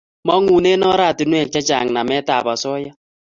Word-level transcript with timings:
Mangune 0.27 0.73
oratinwek 0.91 1.47
che 1.53 1.61
chang 1.67 1.89
namet 1.91 2.27
ab 2.37 2.45
asoya 2.53 2.91